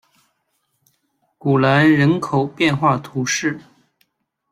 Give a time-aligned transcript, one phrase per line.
[1.37, 3.59] 古兰人口变化图示